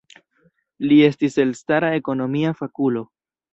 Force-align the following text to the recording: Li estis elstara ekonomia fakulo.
Li 0.85 0.97
estis 1.09 1.37
elstara 1.45 1.93
ekonomia 2.01 2.57
fakulo. 2.65 3.07